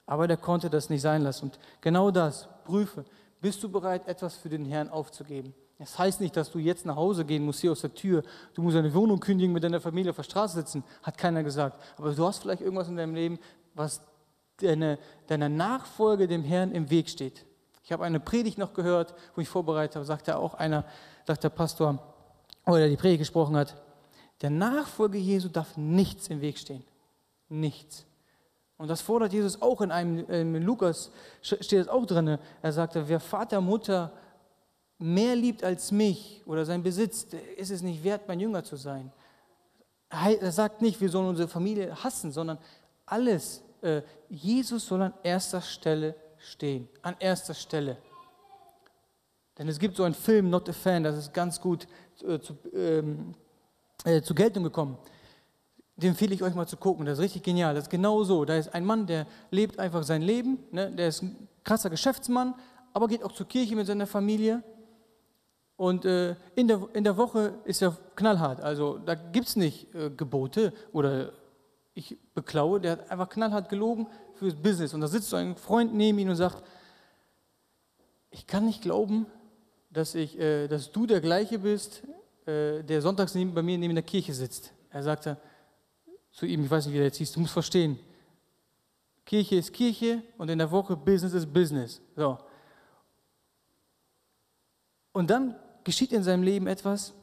[0.07, 1.45] Aber der konnte das nicht sein lassen.
[1.45, 3.05] Und genau das, prüfe,
[3.41, 5.53] bist du bereit, etwas für den Herrn aufzugeben?
[5.77, 8.23] Das heißt nicht, dass du jetzt nach Hause gehen musst, hier aus der Tür.
[8.55, 10.83] Du musst eine Wohnung kündigen, mit deiner Familie auf der Straße sitzen.
[11.03, 11.79] Hat keiner gesagt.
[11.97, 13.37] Aber du hast vielleicht irgendwas in deinem Leben,
[13.75, 14.01] was
[14.57, 17.45] deiner deine Nachfolge dem Herrn im Weg steht.
[17.83, 20.85] Ich habe eine Predigt noch gehört, wo ich vorbereitet habe, sagte auch einer,
[21.25, 21.99] sagt der Pastor,
[22.65, 23.75] oder die Predigt gesprochen hat,
[24.41, 26.83] der Nachfolge Jesu darf nichts im Weg stehen.
[27.49, 28.05] Nichts.
[28.77, 32.39] Und das fordert Jesus auch in einem, in Lukas steht es auch drin.
[32.61, 34.11] Er sagte, wer Vater, Mutter
[34.97, 39.11] mehr liebt als mich oder sein Besitz, ist es nicht wert, mein Jünger zu sein.
[40.09, 42.57] Er sagt nicht, wir sollen unsere Familie hassen, sondern
[43.05, 43.63] alles.
[43.81, 47.97] Äh, Jesus soll an erster Stelle stehen, an erster Stelle.
[49.57, 51.87] Denn es gibt so einen Film, Not a Fan, das ist ganz gut
[52.27, 53.35] äh, zu, ähm,
[54.05, 54.97] äh, zur Geltung gekommen.
[55.95, 57.75] Den empfehle ich euch mal zu gucken, das ist richtig genial.
[57.75, 58.43] Das ist genau so.
[58.45, 60.91] Da ist ein Mann, der lebt einfach sein Leben, ne?
[60.91, 62.55] der ist ein krasser Geschäftsmann,
[62.93, 64.63] aber geht auch zur Kirche mit seiner Familie.
[65.75, 68.61] Und äh, in, der, in der Woche ist er knallhart.
[68.61, 71.33] Also da gibt es nicht äh, Gebote oder
[71.93, 72.79] ich beklaue.
[72.79, 74.07] Der hat einfach knallhart gelogen
[74.41, 74.91] fürs Business.
[74.95, 76.63] Und da sitzt so ein Freund neben ihm und sagt,
[78.31, 79.27] ich kann nicht glauben,
[79.91, 82.01] dass, ich, äh, dass du der gleiche bist,
[82.47, 84.73] äh, der sonntags neben, bei mir neben der Kirche sitzt.
[84.89, 85.37] Er sagte
[86.31, 87.99] zu ihm, ich weiß nicht, wie er jetzt hieß, du musst verstehen,
[89.25, 92.01] Kirche ist Kirche und in der Woche Business ist Business.
[92.15, 92.39] So.
[95.11, 97.13] Und dann geschieht in seinem Leben etwas,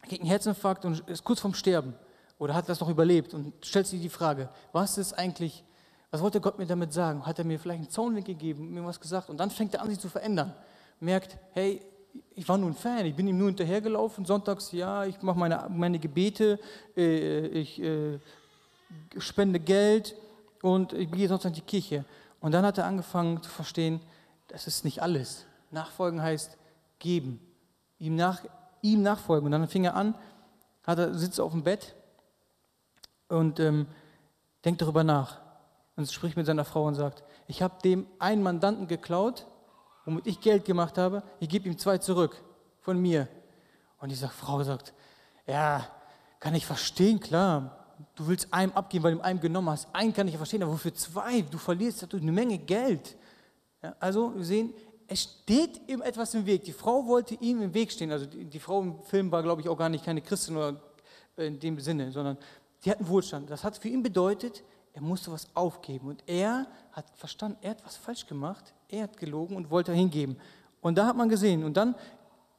[0.00, 1.94] er kriegt einen Herzinfarkt und ist kurz vorm Sterben
[2.38, 5.64] oder hat das noch überlebt und stellt sich die Frage, was ist eigentlich,
[6.10, 7.24] was wollte Gott mir damit sagen?
[7.24, 9.30] Hat er mir vielleicht einen Zaunweg gegeben, mir was gesagt?
[9.30, 10.52] Und dann fängt er an, sich zu verändern.
[10.98, 11.80] Merkt, hey,
[12.34, 15.66] ich war nur ein Fan, ich bin ihm nur hinterhergelaufen, sonntags, ja, ich mache meine,
[15.70, 16.58] meine Gebete,
[16.96, 18.18] äh, ich äh,
[19.18, 20.16] spende Geld
[20.62, 22.04] und ich gehe sonst in die Kirche.
[22.40, 24.00] Und dann hat er angefangen zu verstehen,
[24.48, 25.46] das ist nicht alles.
[25.70, 26.56] Nachfolgen heißt
[26.98, 27.40] geben,
[28.00, 28.42] ihm, nach,
[28.82, 29.46] ihm nachfolgen.
[29.46, 30.14] Und dann fing er an,
[30.82, 31.94] hat er, sitzt auf dem Bett
[33.28, 33.86] und ähm,
[34.64, 35.40] denkt darüber nach
[36.00, 39.46] und spricht mit seiner Frau und sagt, ich habe dem einen Mandanten geklaut,
[40.04, 42.42] womit ich Geld gemacht habe, ich gebe ihm zwei zurück
[42.80, 43.28] von mir.
[44.00, 44.94] Und diese Frau sagt,
[45.46, 45.86] ja,
[46.38, 47.76] kann ich verstehen, klar,
[48.14, 49.88] du willst einem abgeben, weil du einem genommen hast.
[49.92, 51.42] Einen kann ich verstehen, aber wofür zwei?
[51.42, 53.16] Du verlierst dadurch eine Menge Geld.
[53.82, 54.72] Ja, also wir sehen,
[55.06, 56.64] es steht ihm etwas im Weg.
[56.64, 58.10] Die Frau wollte ihm im Weg stehen.
[58.10, 60.80] Also die, die Frau im Film war, glaube ich, auch gar nicht keine Christin oder
[61.36, 62.38] in dem Sinne, sondern
[62.84, 63.50] die hatten Wohlstand.
[63.50, 66.08] Das hat für ihn bedeutet, er musste was aufgeben.
[66.08, 70.36] Und er hat verstanden, er hat was falsch gemacht, er hat gelogen und wollte hingeben.
[70.80, 71.64] Und da hat man gesehen.
[71.64, 71.94] Und dann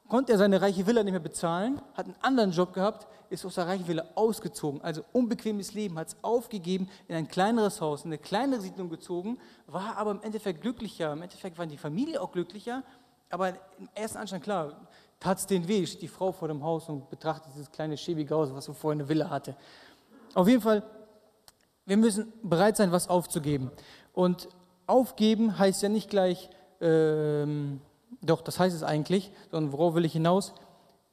[0.08, 3.54] konnte er seine reiche Villa nicht mehr bezahlen, hat einen anderen Job gehabt, ist aus
[3.54, 4.80] der reichen Villa ausgezogen.
[4.82, 9.38] Also unbequemes Leben, hat es aufgegeben, in ein kleineres Haus, in eine kleinere Siedlung gezogen,
[9.66, 11.12] war aber im Endeffekt glücklicher.
[11.12, 12.82] Im Endeffekt war die Familie auch glücklicher.
[13.30, 14.86] Aber im ersten Anschein, klar,
[15.18, 18.52] tat es den steht die Frau vor dem Haus und betrachtet dieses kleine schäbige Haus,
[18.52, 19.56] was so vorher eine Villa hatte.
[20.34, 20.82] Auf jeden Fall,
[21.86, 23.70] wir müssen bereit sein, was aufzugeben.
[24.12, 24.48] Und
[24.86, 27.80] aufgeben heißt ja nicht gleich, ähm,
[28.20, 30.52] doch, das heißt es eigentlich, sondern worauf will ich hinaus?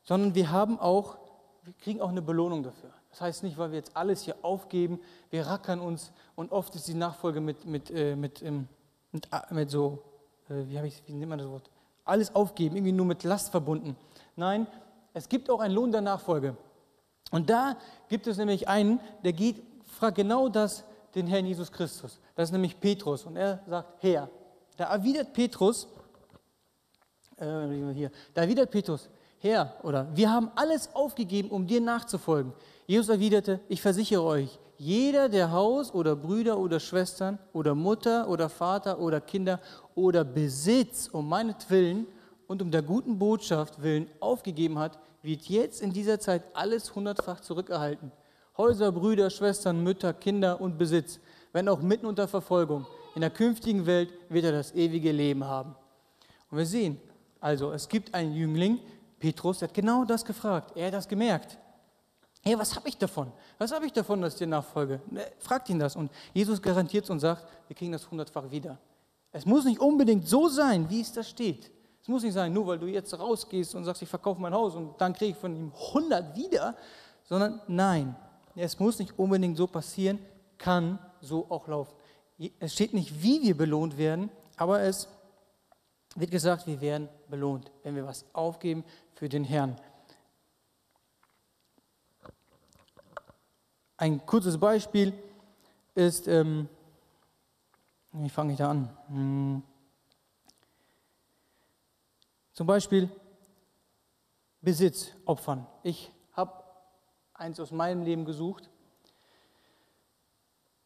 [0.04, 1.18] Sondern wir haben auch,
[1.64, 2.92] wir kriegen auch eine Belohnung dafür.
[3.10, 5.00] Das heißt nicht, weil wir jetzt alles hier aufgeben,
[5.32, 8.68] wir rackern uns und oft ist die Nachfolge mit, mit, äh, mit, ähm,
[9.12, 10.04] mit, mit, so,
[10.50, 11.70] äh, wie, ich, wie nennt man das Wort?
[12.06, 13.96] Alles aufgeben, irgendwie nur mit Last verbunden.
[14.36, 14.68] Nein,
[15.14, 16.56] es gibt auch einen Lohn der Nachfolge.
[17.32, 17.76] Und da
[18.10, 19.62] gibt es nämlich einen, der geht,
[20.00, 22.20] fragt genau das den Herrn Jesus Christus.
[22.34, 23.26] Das ist nämlich Petrus.
[23.26, 24.30] Und er sagt, Herr.
[24.78, 25.90] Da erwidert Petrus,
[27.36, 29.10] äh, hier, da erwidert Petrus,
[29.40, 32.54] Herr, oder wir haben alles aufgegeben, um dir nachzufolgen.
[32.88, 38.48] Jesus erwiderte, ich versichere euch, jeder, der Haus oder Brüder oder Schwestern oder Mutter oder
[38.48, 39.60] Vater oder Kinder
[39.96, 42.08] oder Besitz um meinetwillen
[42.48, 47.42] und um der guten Botschaft willen aufgegeben hat, wird jetzt in dieser Zeit alles hundertfach
[47.42, 48.14] zurückerhalten.
[48.60, 51.22] Häuser, Brüder, Schwestern, Mütter, Kinder und Besitz,
[51.54, 52.86] wenn auch mitten unter Verfolgung.
[53.16, 55.78] In der künftigen Welt wird er das ewige Leben haben.
[56.52, 57.00] Und wir sehen,
[57.40, 58.80] also es gibt einen Jüngling,
[59.18, 60.74] Petrus, der hat genau das gefragt.
[60.76, 61.58] Er hat das gemerkt.
[62.42, 63.32] Hey, was habe ich davon?
[63.58, 65.00] Was habe ich davon, dass ich dir nachfolge?
[65.38, 65.96] Fragt ihn das.
[65.96, 68.78] Und Jesus garantiert es und sagt, wir kriegen das hundertfach wieder.
[69.32, 71.72] Es muss nicht unbedingt so sein, wie es da steht.
[72.02, 74.76] Es muss nicht sein, nur weil du jetzt rausgehst und sagst, ich verkaufe mein Haus
[74.76, 76.76] und dann kriege ich von ihm 100 wieder,
[77.24, 78.18] sondern nein,
[78.56, 80.20] es muss nicht unbedingt so passieren,
[80.58, 81.96] kann so auch laufen.
[82.60, 85.08] Es steht nicht, wie wir belohnt werden, aber es
[86.16, 88.84] wird gesagt, wir werden belohnt, wenn wir was aufgeben
[89.14, 89.76] für den Herrn.
[93.98, 95.14] Ein kurzes Beispiel
[95.94, 96.70] ist, ähm,
[98.14, 98.98] wie fange ich da an?
[99.10, 99.64] Hm.
[102.54, 103.10] Zum Beispiel
[104.62, 105.66] Besitz opfern.
[105.84, 106.12] Ich
[107.40, 108.70] eins aus meinem Leben gesucht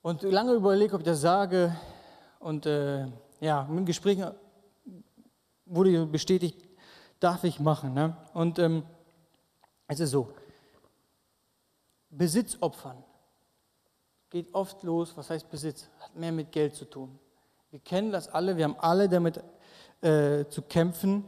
[0.03, 1.75] und lange überlegt, ob ich das sage.
[2.39, 3.07] Und äh,
[3.39, 4.19] ja, im Gespräch
[5.65, 6.57] wurde bestätigt,
[7.19, 7.93] darf ich machen.
[7.93, 8.15] Ne?
[8.33, 8.83] Und ähm,
[9.87, 10.31] es ist so,
[12.09, 13.03] Besitz opfern
[14.29, 15.89] geht oft los, was heißt Besitz?
[15.99, 17.19] Hat mehr mit Geld zu tun.
[17.71, 19.37] Wir kennen das alle, wir haben alle damit
[20.01, 21.23] äh, zu kämpfen.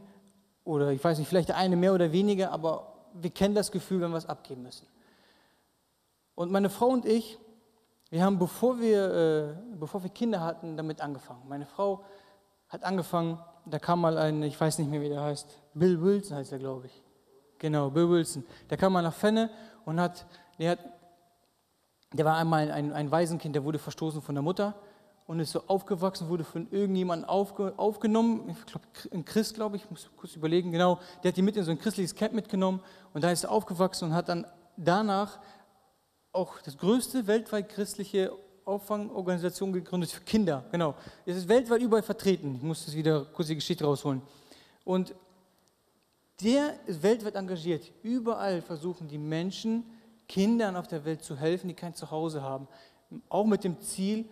[0.64, 4.00] Oder ich weiß nicht, vielleicht der eine mehr oder weniger, aber wir kennen das Gefühl,
[4.00, 4.86] wenn wir es abgeben müssen.
[6.36, 7.38] Und meine Frau und ich,
[8.10, 11.42] wir haben, bevor wir, äh, bevor wir Kinder hatten, damit angefangen.
[11.48, 12.04] Meine Frau
[12.68, 16.36] hat angefangen, da kam mal ein, ich weiß nicht mehr, wie der heißt, Bill Wilson
[16.36, 17.02] heißt er, glaube ich.
[17.58, 18.44] Genau, Bill Wilson.
[18.68, 19.50] Der kam mal nach Fenne
[19.86, 20.26] und hat,
[20.58, 20.78] der, hat,
[22.12, 24.74] der war einmal ein, ein Waisenkind, der wurde verstoßen von der Mutter
[25.26, 28.50] und ist so aufgewachsen, wurde von irgendjemandem aufge, aufgenommen.
[28.50, 31.00] Ich glaube, ein Christ, glaube ich, ich muss kurz überlegen, genau.
[31.22, 32.80] Der hat die mit in so ein christliches Camp mitgenommen
[33.14, 34.46] und da ist er aufgewachsen und hat dann
[34.76, 35.38] danach
[36.36, 38.32] auch das größte weltweit christliche
[38.64, 40.64] Auffangorganisation gegründet für Kinder.
[40.70, 40.94] Genau.
[41.24, 42.56] Es ist weltweit überall vertreten.
[42.56, 44.22] Ich muss das wieder kurz die Geschichte rausholen.
[44.84, 45.14] Und
[46.42, 47.90] der ist weltweit engagiert.
[48.02, 49.84] Überall versuchen die Menschen,
[50.28, 52.68] Kindern auf der Welt zu helfen, die kein Zuhause haben.
[53.28, 54.28] Auch mit dem Ziel,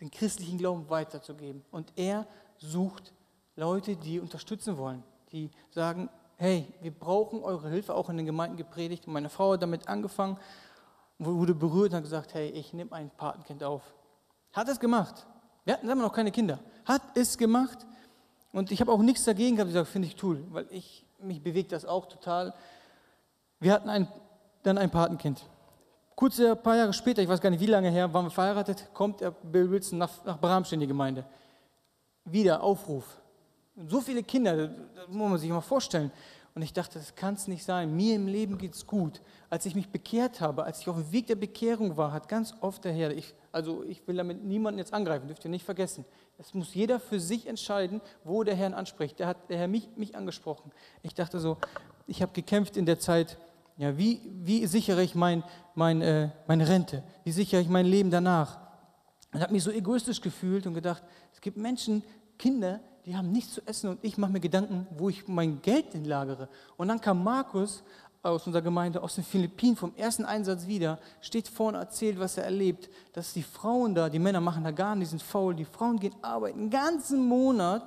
[0.00, 1.64] den christlichen Glauben weiterzugeben.
[1.70, 2.26] Und er
[2.58, 3.12] sucht
[3.56, 8.56] Leute, die unterstützen wollen, die sagen, hey, wir brauchen eure Hilfe, auch in den Gemeinden
[8.56, 9.06] gepredigt.
[9.06, 10.38] Meine Frau hat damit angefangen,
[11.18, 13.82] wurde berührt und hat gesagt, hey, ich nehme ein Patenkind auf.
[14.52, 15.26] Hat es gemacht.
[15.64, 16.58] Wir hatten immer noch keine Kinder.
[16.84, 17.86] Hat es gemacht.
[18.52, 21.42] Und ich habe auch nichts dagegen gehabt, ich sage, finde ich cool, weil ich, mich
[21.42, 22.54] bewegt das auch total.
[23.60, 24.08] Wir hatten ein,
[24.62, 25.44] dann ein Patenkind.
[26.14, 28.88] Kurz ein paar Jahre später, ich weiß gar nicht wie lange her, waren wir verheiratet,
[28.94, 31.24] kommt der Bill Wilson nach, nach Bramstedt in die Gemeinde.
[32.24, 33.04] Wieder Aufruf.
[33.86, 36.10] So viele Kinder, das muss man sich mal vorstellen.
[36.58, 37.94] Und ich dachte, das kann es nicht sein.
[37.94, 39.22] Mir im Leben geht es gut.
[39.48, 42.52] Als ich mich bekehrt habe, als ich auf dem Weg der Bekehrung war, hat ganz
[42.62, 46.04] oft der Herr, ich, also ich will damit niemanden jetzt angreifen, dürft ihr nicht vergessen.
[46.36, 49.20] Es muss jeder für sich entscheiden, wo der Herr ihn anspricht.
[49.20, 50.72] Der hat der Herr mich, mich angesprochen.
[51.04, 51.58] Ich dachte so,
[52.08, 53.38] ich habe gekämpft in der Zeit,
[53.76, 55.44] ja, wie, wie sichere ich mein,
[55.76, 57.04] mein, äh, meine Rente?
[57.22, 58.58] Wie sichere ich mein Leben danach?
[59.32, 62.02] Und habe mich so egoistisch gefühlt und gedacht, es gibt Menschen,
[62.36, 65.92] Kinder, die haben nichts zu essen und ich mache mir Gedanken, wo ich mein Geld
[65.92, 66.46] hinlagere.
[66.76, 67.82] Und dann kam Markus
[68.22, 72.44] aus unserer Gemeinde aus den Philippinen vom ersten Einsatz wieder, steht vorne, erzählt, was er
[72.44, 75.98] erlebt, dass die Frauen da, die Männer machen da gar nicht, sind faul, die Frauen
[75.98, 77.82] gehen arbeiten einen ganzen Monat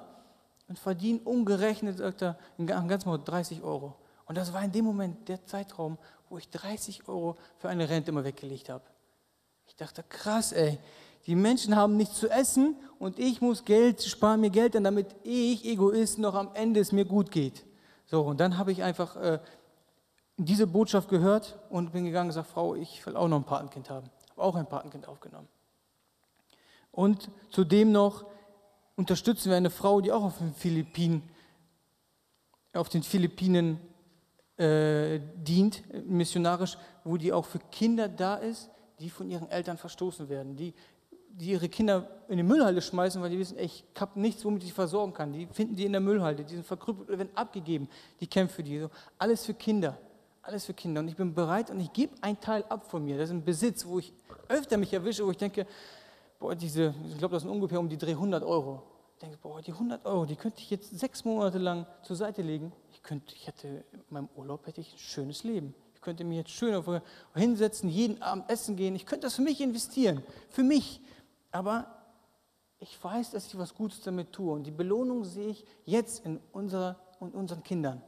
[0.68, 3.96] und verdienen umgerechnet, sagt er, einen ganzen Monat 30 Euro.
[4.26, 8.10] Und das war in dem Moment der Zeitraum, wo ich 30 Euro für eine Rente
[8.10, 8.86] immer weggelegt habe.
[9.68, 10.80] Ich dachte, krass, ey,
[11.28, 15.08] die Menschen haben nichts zu essen und ich muss Geld, spare mir Geld an, damit
[15.24, 17.66] ich, Egoist, noch am Ende es mir gut geht.
[18.06, 19.40] So, und dann habe ich einfach äh,
[20.38, 23.90] diese Botschaft gehört und bin gegangen und gesagt, Frau, ich will auch noch ein Patenkind
[23.90, 24.10] haben.
[24.32, 25.48] Habe auch ein Patenkind aufgenommen.
[26.92, 28.26] Und zudem noch
[28.96, 31.24] unterstützen wir eine Frau, die auch auf den Philippinen,
[32.74, 33.80] auf den Philippinen
[34.58, 40.30] äh, dient, missionarisch, wo die auch für Kinder da ist, die von ihren Eltern verstoßen
[40.30, 40.74] werden, die,
[41.34, 44.64] die ihre Kinder in die Müllhalde schmeißen, weil die wissen, ey, ich habe nichts, womit
[44.64, 45.34] ich versorgen kann.
[45.34, 47.90] Die finden die in der Müllhalde, die sind verkrüppelt oder werden abgegeben.
[48.20, 48.80] Die kämpfen für die.
[48.80, 49.98] So, alles für Kinder.
[50.42, 51.02] Alles für Kinder.
[51.02, 53.18] Und ich bin bereit und ich gebe einen Teil ab von mir.
[53.18, 54.12] Das ist ein Besitz, wo ich
[54.48, 55.68] öfter mich erwische, wo ich denke,
[56.40, 58.82] boah, diese, ich glaube, das sind ungefähr um die 300 Euro.
[59.14, 62.42] Ich denke, boah, die 100 Euro, die könnte ich jetzt sechs Monate lang zur Seite
[62.42, 62.72] legen.
[62.92, 65.76] Ich könnte, ich hätte, in meinem Urlaub hätte ich ein schönes Leben.
[65.94, 66.84] Ich könnte mich jetzt schön
[67.36, 68.96] hinsetzen, jeden Abend essen gehen.
[68.96, 70.24] Ich könnte das für mich investieren.
[70.50, 71.02] Für mich.
[71.52, 71.88] Aber
[72.80, 74.54] ich weiß, dass ich was Gutes damit tue.
[74.54, 78.02] Und die Belohnung sehe ich jetzt in, unserer, in unseren Kindern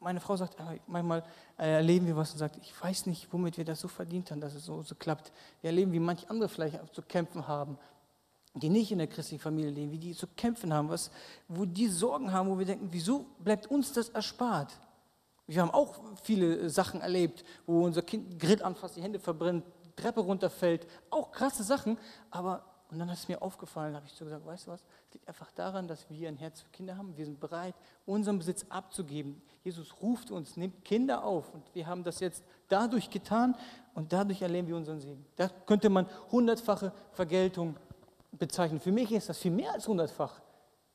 [0.00, 1.22] meine Frau sagt, manchmal
[1.58, 4.40] äh, erleben wir was und sagt, ich weiß nicht, womit wir das so verdient haben,
[4.40, 5.32] dass es so, so klappt.
[5.60, 7.78] Wir erleben, wie manche andere vielleicht zu kämpfen haben,
[8.54, 11.10] die nicht in der christlichen Familie leben, wie die zu kämpfen haben, was,
[11.48, 14.72] wo die Sorgen haben, wo wir denken, wieso bleibt uns das erspart?
[15.46, 19.64] Wir haben auch viele Sachen erlebt, wo unser Kind Grill anfasst, die Hände verbrennt,
[20.00, 21.98] Treppe runterfällt, auch krasse Sachen,
[22.30, 25.28] aber und dann ist mir aufgefallen, habe ich so gesagt, weißt du was, es liegt
[25.28, 27.16] einfach daran, dass wir ein Herz für Kinder haben.
[27.16, 29.40] Wir sind bereit, unseren Besitz abzugeben.
[29.62, 33.54] Jesus ruft uns, nimmt Kinder auf und wir haben das jetzt dadurch getan
[33.94, 35.24] und dadurch erleben wir unseren Segen.
[35.36, 37.76] Da könnte man hundertfache Vergeltung
[38.32, 38.80] bezeichnen.
[38.80, 40.40] Für mich ist das viel mehr als hundertfach,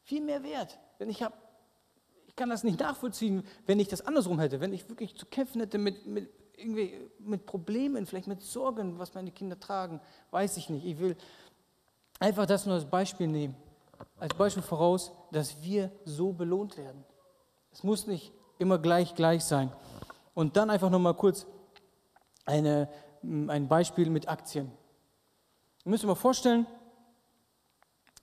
[0.03, 0.77] viel mehr wert.
[0.99, 1.33] Denn ich habe
[2.27, 5.61] ich kann das nicht nachvollziehen, wenn ich das andersrum hätte, wenn ich wirklich zu kämpfen
[5.61, 10.69] hätte mit, mit, irgendwie mit Problemen, vielleicht mit Sorgen, was meine Kinder tragen, weiß ich
[10.69, 10.85] nicht.
[10.85, 11.15] Ich will
[12.19, 13.55] einfach das nur als Beispiel nehmen,
[14.19, 17.03] als Beispiel voraus, dass wir so belohnt werden.
[17.71, 19.71] Es muss nicht immer gleich gleich sein.
[20.33, 21.45] Und dann einfach nochmal kurz
[22.45, 22.89] eine,
[23.23, 24.71] ein Beispiel mit Aktien.
[25.83, 26.65] Ihr müsst euch mal vorstellen,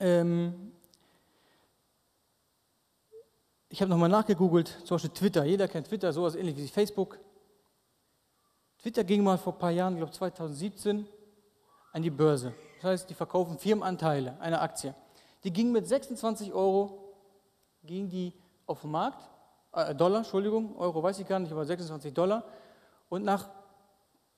[0.01, 0.73] ähm,
[3.69, 5.45] ich habe nochmal nachgegoogelt, zum Beispiel Twitter.
[5.45, 7.19] Jeder kennt Twitter, sowas ähnlich wie Facebook.
[8.83, 11.07] Twitter ging mal vor ein paar Jahren, ich glaube 2017,
[11.93, 12.53] an die Börse.
[12.81, 14.93] Das heißt, die verkaufen Firmenanteile einer Aktie.
[15.45, 16.99] Die gingen mit 26 Euro
[17.85, 18.33] ging die
[18.67, 19.29] auf den Markt,
[19.73, 22.45] äh, Dollar, Entschuldigung, Euro weiß ich gar nicht, aber 26 Dollar.
[23.09, 23.49] Und nach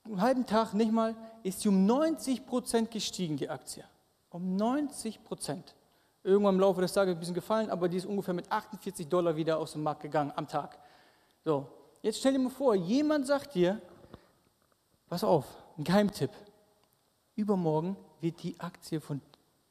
[0.04, 3.84] einem halben Tag nicht mal ist sie um 90 Prozent gestiegen, die Aktie.
[4.28, 5.74] Um 90 Prozent.
[6.22, 9.36] Irgendwann im Laufe des Tages ein bisschen gefallen, aber die ist ungefähr mit 48 Dollar
[9.36, 10.78] wieder aus dem Markt gegangen am Tag.
[11.44, 11.66] So,
[12.02, 13.80] jetzt stell dir mal vor, jemand sagt dir,
[15.08, 16.30] pass auf, ein Geheimtipp.
[17.36, 19.20] Übermorgen wird die Aktie von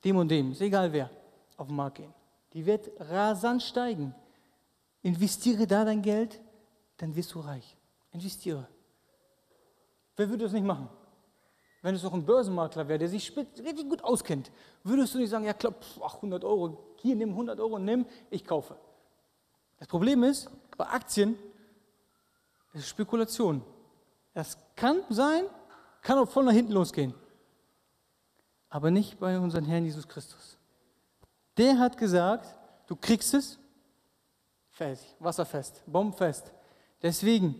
[0.03, 1.09] dem und dem, ist egal wer,
[1.57, 2.13] auf den Markt gehen.
[2.53, 4.13] Die wird rasant steigen.
[5.01, 6.39] Investiere da dein Geld,
[6.97, 7.77] dann wirst du reich.
[8.11, 8.67] Investiere.
[10.15, 10.87] Wer würde das nicht machen?
[11.81, 14.51] Wenn es doch ein Börsenmakler wäre, der sich richtig gut auskennt,
[14.83, 18.77] würdest du nicht sagen, ja klar, 100 Euro, hier nimm 100 Euro, nimm, ich kaufe.
[19.77, 21.37] Das Problem ist, bei Aktien,
[22.71, 23.61] ist Spekulation.
[24.33, 25.43] Das kann sein,
[26.01, 27.13] kann auch voll nach hinten losgehen.
[28.69, 30.57] Aber nicht bei unserem Herrn Jesus Christus.
[31.57, 32.47] Der hat gesagt,
[32.87, 33.59] du kriegst es,
[34.69, 36.51] fest, wasserfest, bombenfest.
[37.01, 37.59] Deswegen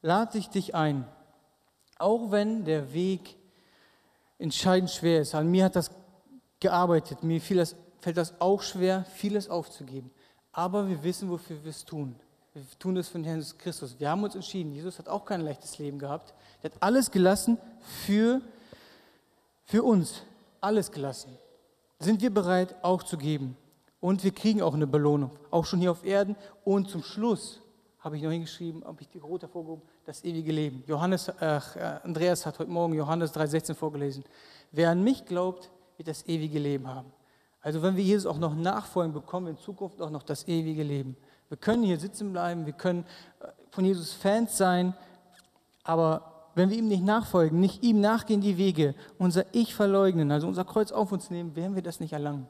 [0.00, 1.06] lade ich dich ein,
[1.98, 3.36] auch wenn der Weg
[4.38, 5.34] entscheidend schwer ist.
[5.34, 5.90] An mir hat das
[6.60, 10.10] gearbeitet, mir das, fällt das auch schwer, vieles aufzugeben.
[10.52, 12.18] Aber wir wissen, wofür wir es tun.
[12.54, 13.94] Wir tun es von Herrn Jesus Christus.
[13.98, 14.72] Wir haben uns entschieden.
[14.72, 16.34] Jesus hat auch kein leichtes Leben gehabt.
[16.62, 18.40] Er hat alles gelassen für,
[19.64, 20.22] für uns.
[20.60, 21.36] Alles gelassen.
[21.98, 23.56] Sind wir bereit, auch zu geben.
[24.00, 25.30] Und wir kriegen auch eine Belohnung.
[25.50, 26.36] Auch schon hier auf Erden.
[26.64, 27.60] Und zum Schluss
[28.00, 30.82] habe ich noch hingeschrieben, habe ich die rote hervorgehoben, das ewige Leben.
[30.86, 31.60] Johannes, äh,
[32.02, 34.24] Andreas hat heute Morgen Johannes 3,16 vorgelesen.
[34.70, 37.12] Wer an mich glaubt, wird das ewige Leben haben.
[37.60, 40.84] Also wenn wir Jesus auch noch nachfolgen, bekommen wir in Zukunft auch noch das ewige
[40.84, 41.16] Leben.
[41.48, 43.04] Wir können hier sitzen bleiben, wir können
[43.40, 44.94] äh, von Jesus Fans sein,
[45.82, 50.48] aber wenn wir ihm nicht nachfolgen, nicht ihm nachgehen die Wege, unser Ich verleugnen, also
[50.48, 52.48] unser Kreuz auf uns nehmen, werden wir das nicht erlangen.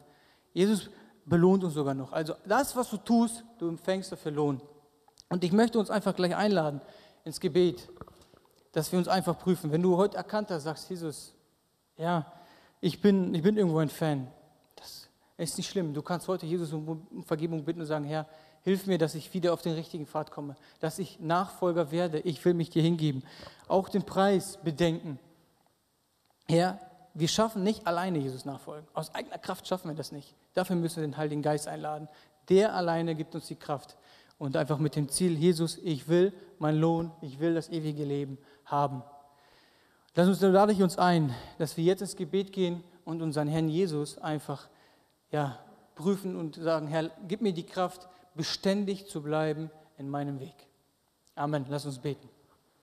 [0.52, 0.90] Jesus
[1.26, 2.12] belohnt uns sogar noch.
[2.12, 4.60] Also das, was du tust, du empfängst dafür Lohn.
[5.28, 6.80] Und ich möchte uns einfach gleich einladen
[7.24, 7.88] ins Gebet,
[8.72, 9.70] dass wir uns einfach prüfen.
[9.70, 11.34] Wenn du heute erkannt hast, sagst, Jesus,
[11.96, 12.32] ja,
[12.80, 14.28] ich bin, ich bin irgendwo ein Fan.
[14.76, 15.92] Das ist nicht schlimm.
[15.92, 18.26] Du kannst heute Jesus um Vergebung bitten und sagen, Herr,
[18.62, 22.20] hilf mir, dass ich wieder auf den richtigen Pfad komme, dass ich Nachfolger werde.
[22.20, 23.22] Ich will mich dir hingeben.
[23.66, 25.18] Auch den Preis bedenken.
[26.46, 26.78] Herr,
[27.14, 28.86] wir schaffen nicht alleine Jesus nachfolgen.
[28.94, 30.34] Aus eigener Kraft schaffen wir das nicht.
[30.54, 32.08] Dafür müssen wir den Heiligen Geist einladen.
[32.48, 33.96] Der alleine gibt uns die Kraft
[34.38, 38.38] und einfach mit dem Ziel, Jesus, ich will meinen Lohn, ich will das ewige Leben
[38.64, 39.02] haben.
[40.14, 43.68] Lass uns, lade ich uns ein, dass wir jetzt ins Gebet gehen und unseren Herrn
[43.68, 44.68] Jesus einfach
[45.30, 45.58] ja,
[45.94, 50.54] prüfen und sagen, Herr, gib mir die Kraft, beständig zu bleiben in meinem Weg.
[51.34, 51.66] Amen.
[51.68, 52.28] Lass uns beten.